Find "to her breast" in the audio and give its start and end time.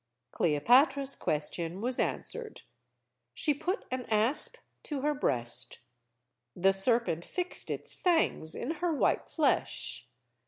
4.81-5.77